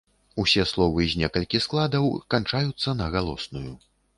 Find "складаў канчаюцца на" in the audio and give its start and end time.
1.65-3.13